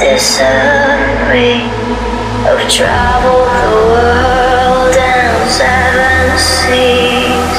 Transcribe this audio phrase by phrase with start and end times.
[0.00, 1.64] disagree?
[2.44, 7.56] I've traveled the world and seven seas.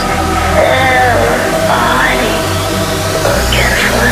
[0.58, 2.34] Everybody
[3.26, 4.10] looking for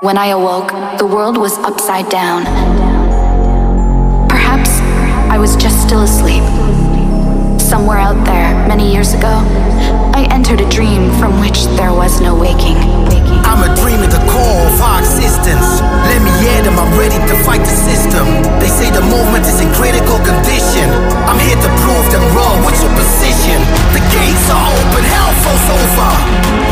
[0.00, 2.48] When I awoke, the world was upside down.
[4.32, 4.80] Perhaps
[5.28, 6.40] I was just still asleep.
[7.60, 9.44] Somewhere out there, many years ago,
[10.16, 12.80] I entered a dream from which there was no waking.
[13.44, 15.84] I'm a dream at the core of our existence.
[16.08, 18.24] Let me hear them, I'm ready to fight the system.
[18.56, 20.88] They say the movement is in critical condition.
[21.28, 22.64] I'm here to prove them wrong.
[22.64, 23.60] What's your position?
[23.92, 26.08] The gates are open, hell falls over.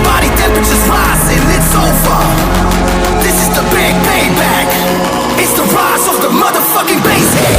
[0.00, 2.57] Body temperatures rising, it's over.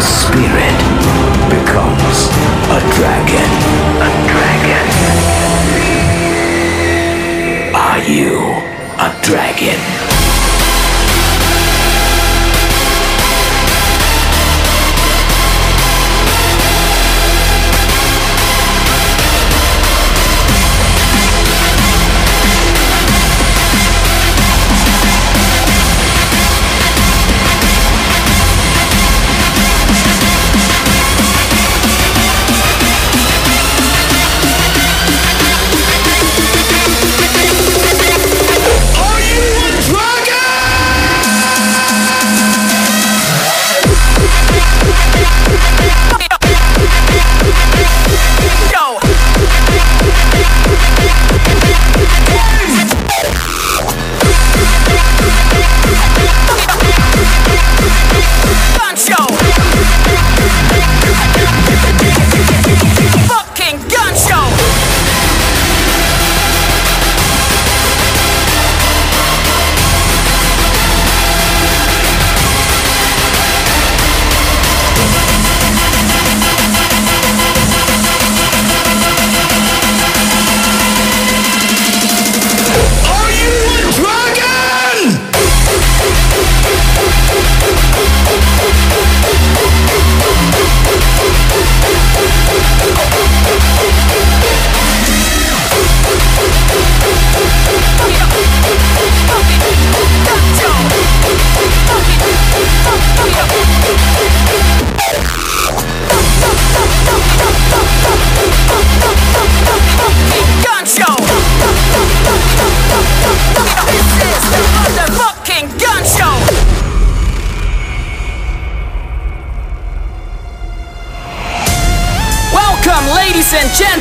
[0.00, 0.78] the spirit
[1.50, 2.18] becomes
[2.72, 3.50] a dragon.
[4.00, 4.86] A dragon.
[7.74, 8.38] Are you
[8.98, 10.09] a dragon?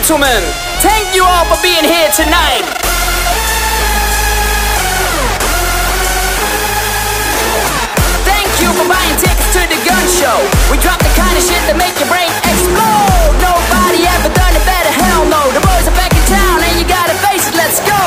[0.09, 0.41] Gentlemen!
[0.81, 2.65] Thank you all for being here tonight!
[8.25, 10.33] Thank you for buying tickets to the gun show.
[10.73, 13.37] We drop the kind of shit that make your brain explode.
[13.37, 15.45] Nobody ever done it better, hell no.
[15.53, 18.01] The boys are back in town and you gotta face it, let's go.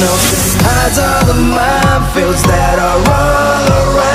[0.00, 0.12] no
[0.66, 4.05] Hides all the minefields that are all around.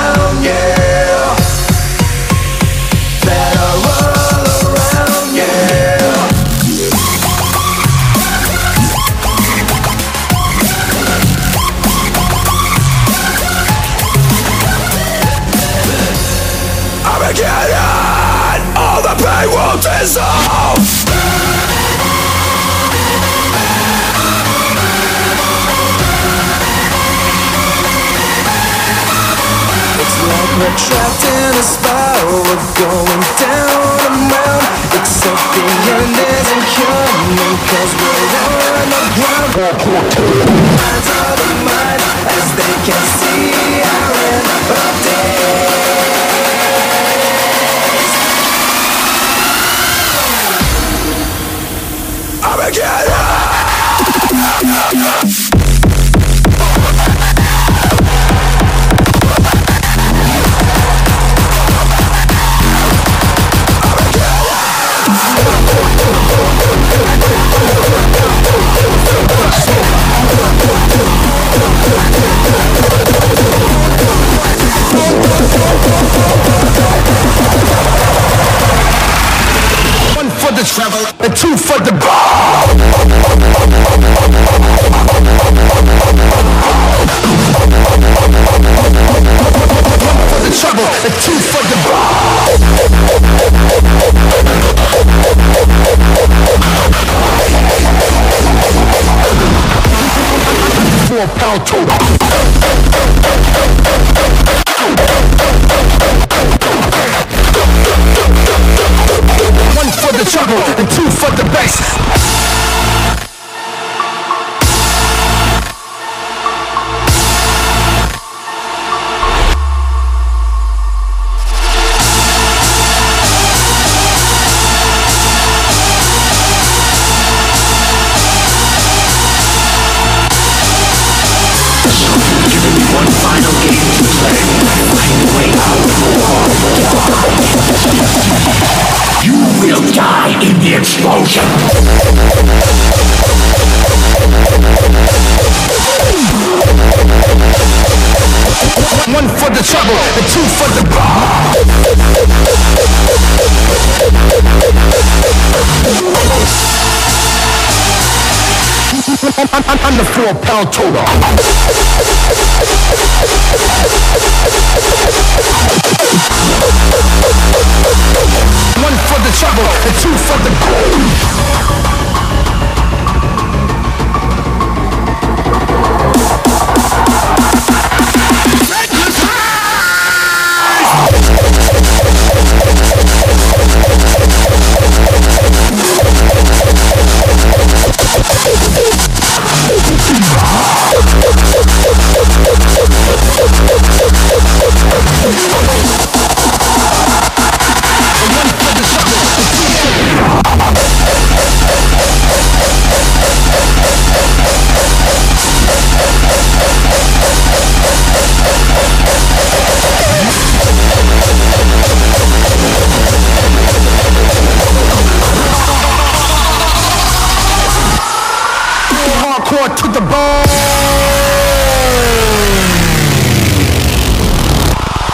[219.62, 220.48] hardcore to the bone.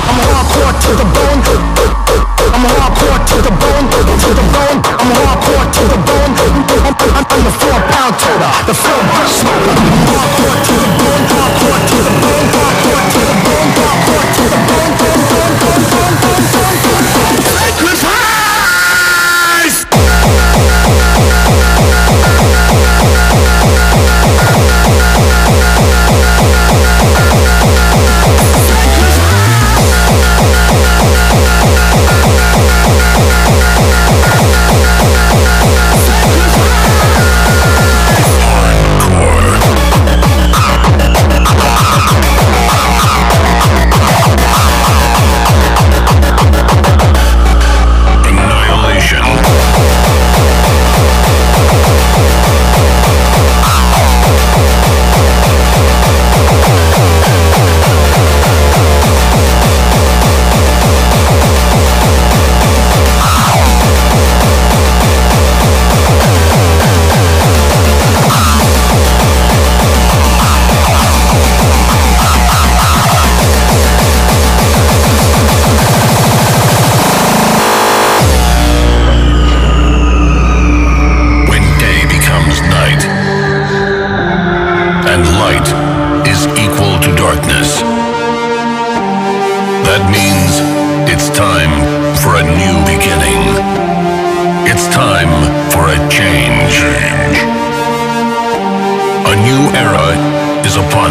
[0.08, 1.40] I'm hardcore to the bone.
[2.54, 4.78] I'm hardcore to the bone, to the bone.
[5.00, 6.32] I'm hardcore to the bone.
[6.38, 9.74] I'm, I'm I'm the four pound toter, the four pound smoker.
[10.16, 12.27] Hardcore to the bone, hardcore to the bone.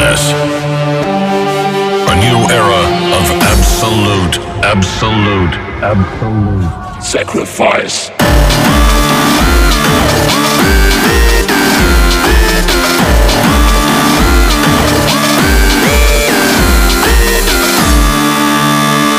[0.07, 0.31] Us.
[2.11, 2.83] A new era
[3.17, 6.71] of absolute, absolute, absolute
[7.03, 8.07] sacrifice.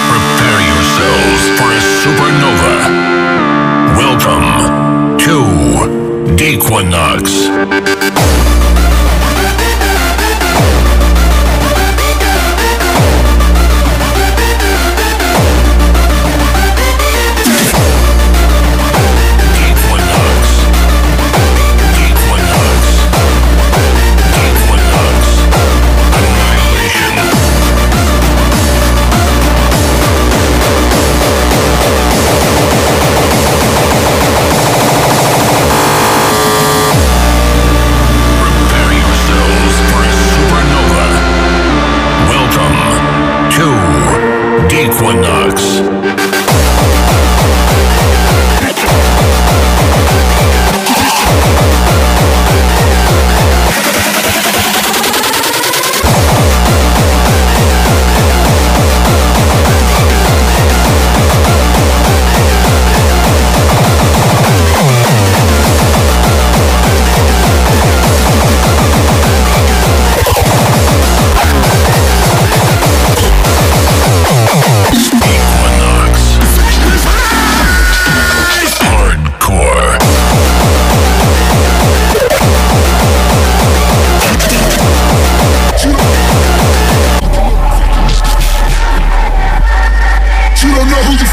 [0.09, 2.74] Prepare yourselves for a supernova.
[4.01, 4.48] Welcome
[5.18, 5.37] to
[6.37, 7.24] Dequinox.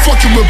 [0.06, 0.46] Fucking with.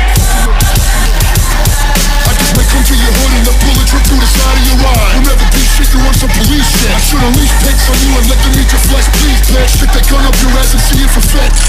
[2.28, 4.64] I just may come to your hood and let bullet trip through the side of
[4.68, 5.16] your eye.
[5.16, 6.92] You'll never be shit, you want some police shit.
[6.92, 9.80] I should unleash pics on you and let them eat your flesh, please, bitch.
[9.80, 11.60] Stick that gun up your ass and see it fits.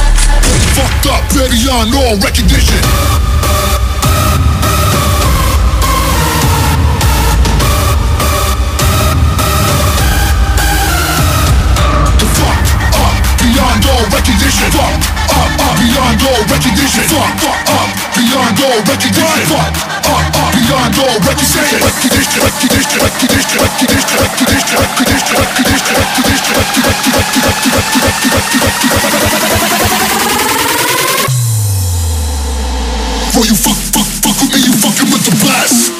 [0.76, 2.84] Fucked up, very beyond all recognition.
[13.48, 14.68] Beyond all recognition.
[14.76, 15.27] Fuck
[15.78, 17.06] beyond all recognition.
[17.08, 19.46] Fuck up, beyond all recognition.
[19.50, 19.78] Fuck
[20.10, 21.78] up, up, beyond all recognition.
[21.82, 26.38] Recognition, recognition, recognition, recognition, recognition, recognition, recognition, recognition,
[33.34, 35.97] Bro, you fuck, fuck, fuck with me, you fucking with the best.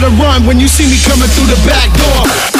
[0.00, 2.56] better run when you see me coming through the back door.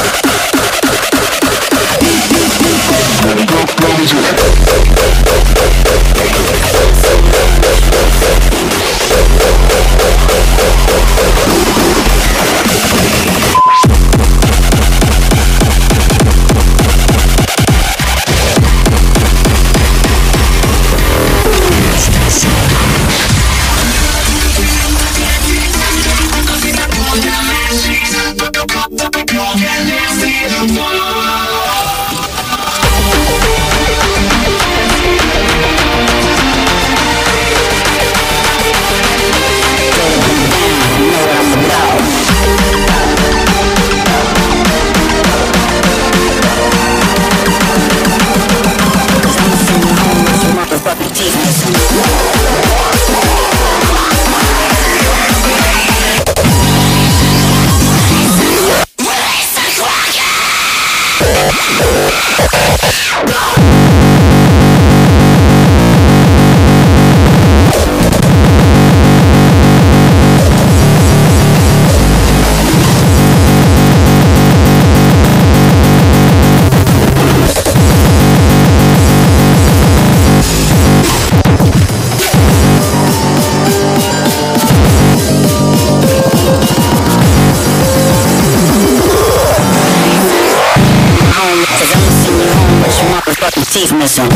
[94.07, 94.36] Amazon.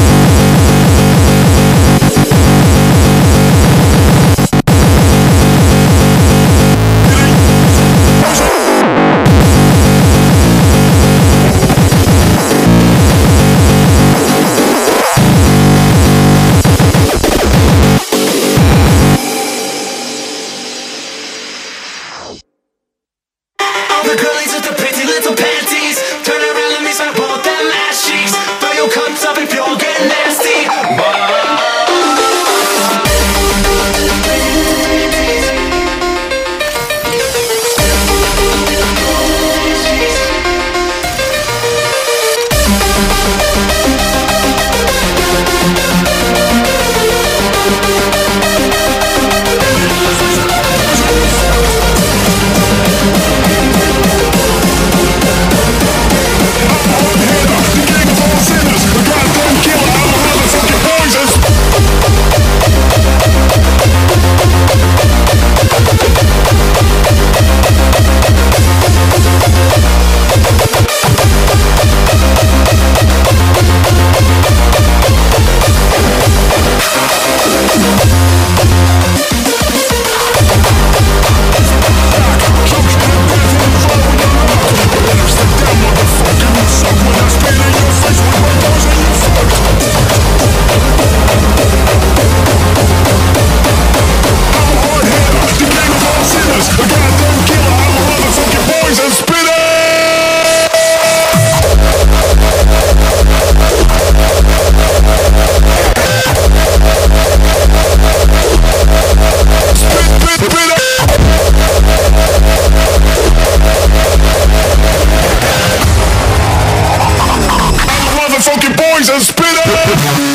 [120.03, 120.30] Yeah.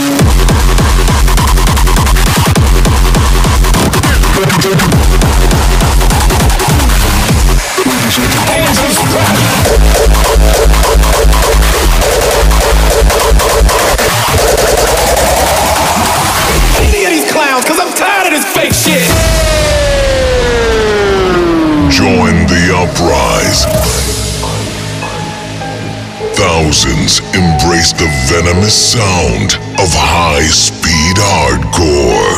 [28.41, 32.35] venomous sound of high-speed hardcore.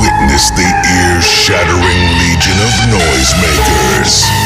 [0.00, 4.41] Witness the ear-shattering legion of noisemakers.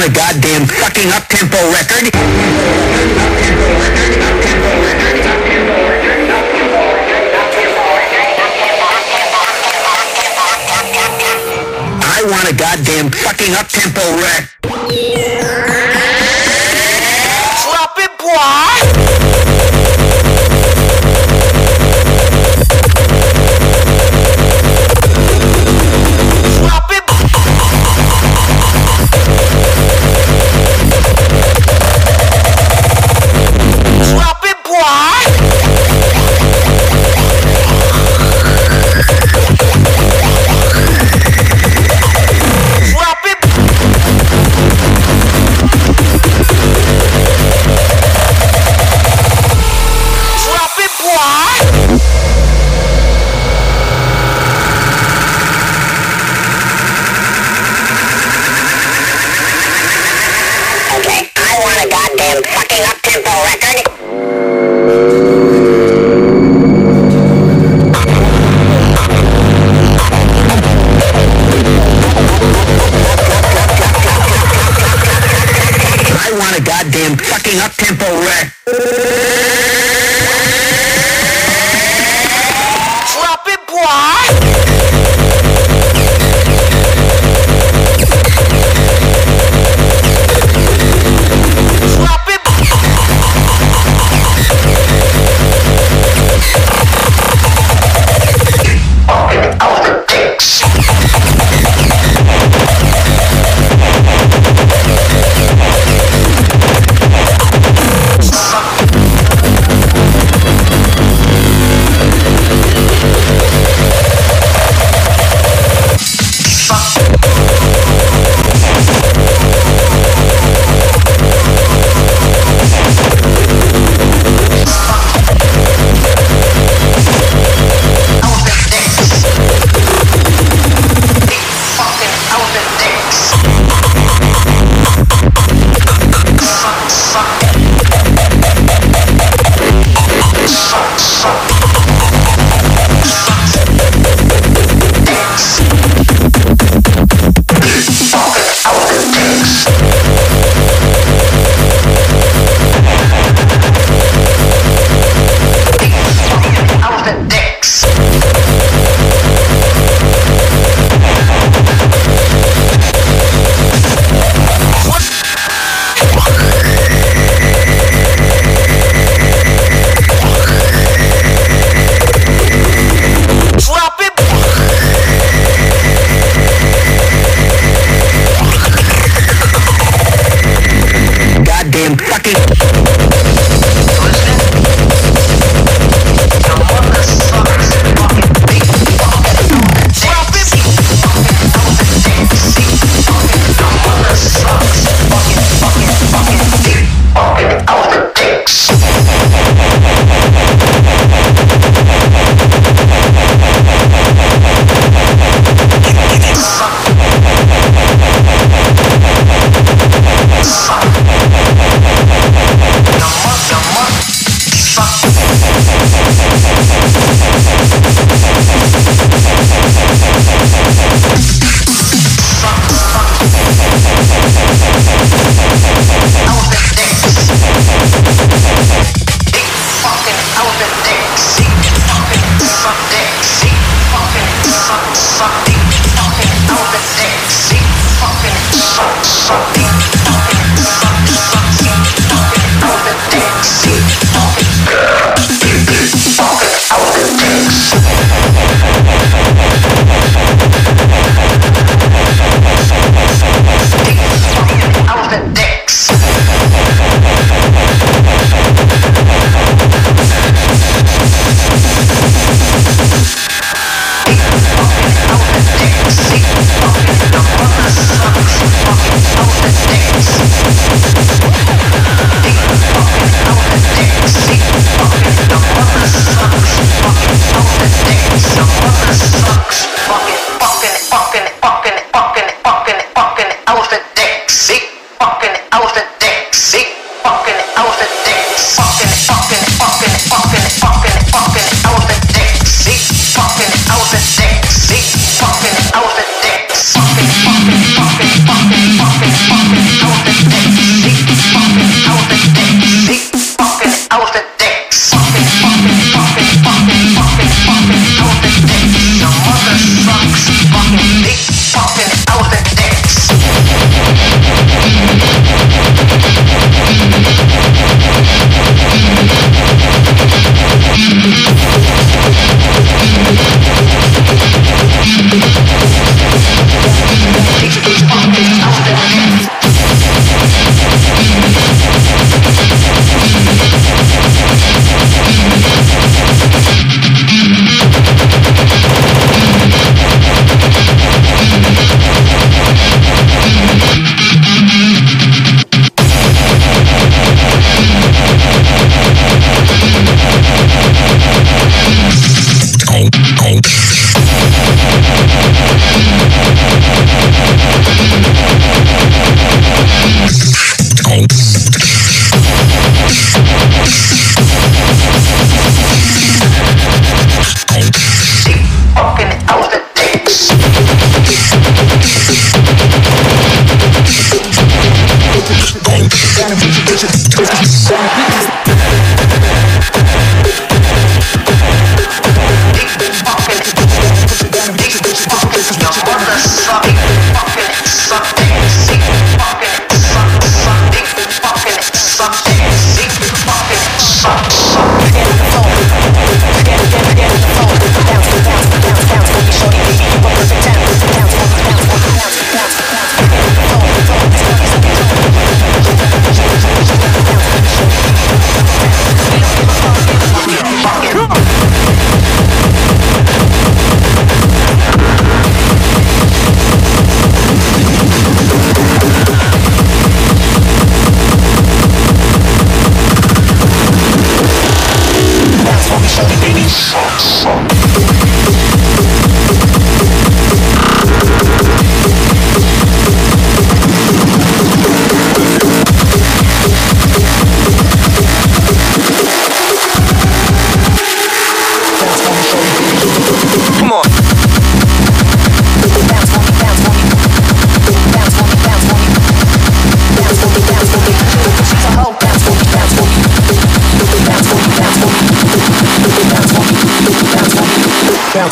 [0.00, 2.10] on a goddamn fucking up-tempo record.
[12.02, 14.49] I want a goddamn fucking up-tempo record.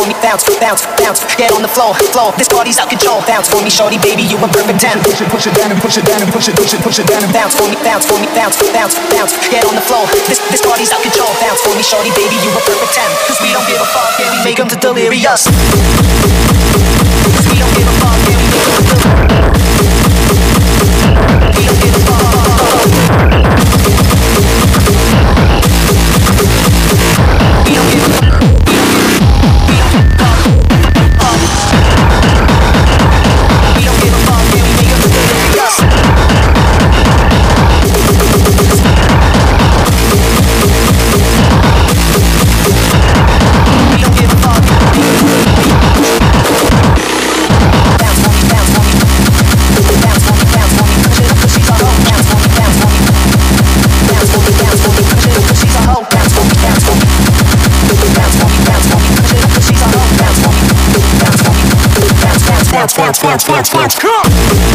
[0.00, 1.20] for me, bounce bounce, bounce.
[1.36, 2.32] Get on the floor, floor.
[2.40, 3.20] This party's out control.
[3.28, 4.96] Bounce for me, shorty, baby, you a perfect ten.
[5.04, 6.98] Push it, push it down and push it down and push it, push it, push
[6.98, 9.36] it down and bounce for me, bounce for me, bounce, bounce, bounce.
[9.52, 10.08] Get on the floor.
[10.24, 11.28] This this party's out control.
[11.44, 13.10] Bounce for me, shorty, baby, you a perfect ten.
[13.28, 15.44] Cause we don't give a fuck, yeah, we make 'em to delirious.
[17.36, 19.59] Cause we don't give a fuck, yeah, we make 'em to delirious.
[63.00, 64.69] Bounce,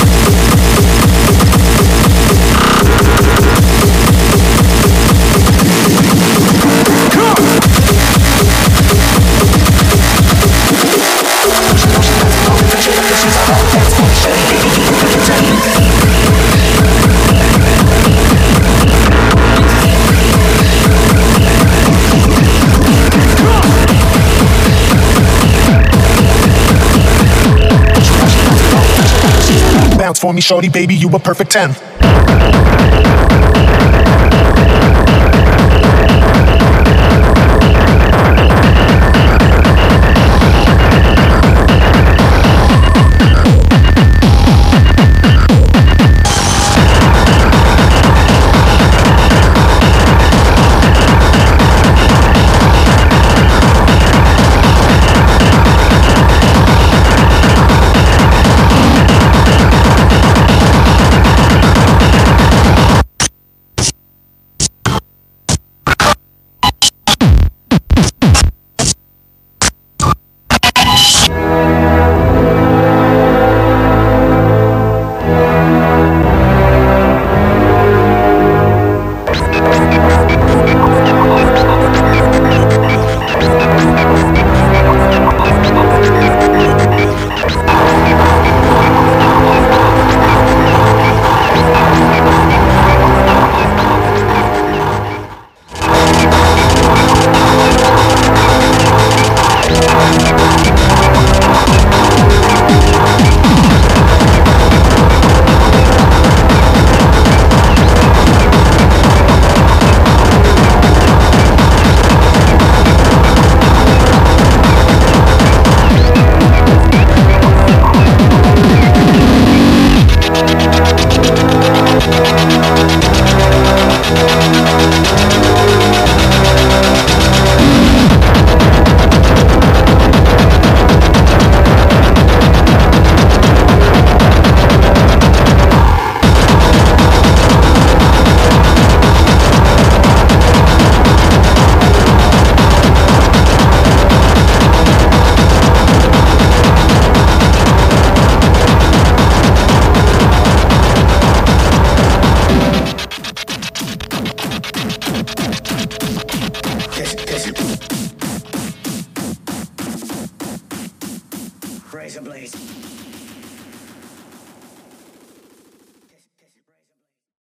[30.26, 31.70] for me, shorty, baby, you a perfect ten.